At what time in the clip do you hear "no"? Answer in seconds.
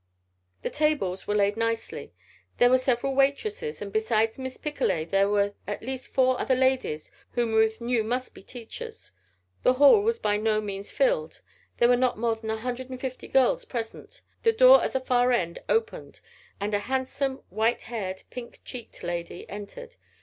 10.37-10.59